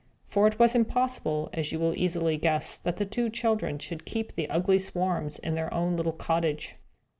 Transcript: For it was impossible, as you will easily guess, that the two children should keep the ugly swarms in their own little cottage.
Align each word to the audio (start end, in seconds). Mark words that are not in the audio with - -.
For 0.25 0.47
it 0.47 0.57
was 0.57 0.73
impossible, 0.73 1.51
as 1.53 1.71
you 1.71 1.77
will 1.77 1.95
easily 1.95 2.35
guess, 2.35 2.75
that 2.77 2.97
the 2.97 3.05
two 3.05 3.29
children 3.29 3.77
should 3.77 4.03
keep 4.03 4.33
the 4.33 4.49
ugly 4.49 4.79
swarms 4.79 5.37
in 5.37 5.53
their 5.53 5.71
own 5.71 5.95
little 5.95 6.11
cottage. 6.11 6.75